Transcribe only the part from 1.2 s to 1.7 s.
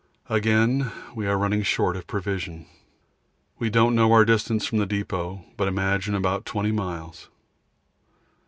are running